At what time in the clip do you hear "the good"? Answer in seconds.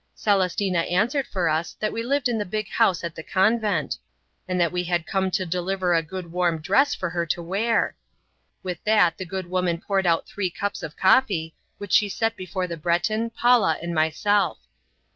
9.19-9.45